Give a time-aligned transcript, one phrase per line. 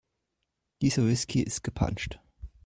[0.81, 2.19] Dieser Whisky ist gepanscht.